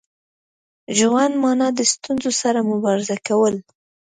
[0.97, 3.55] ژوند مانا د ستونزو سره مبارزه کول.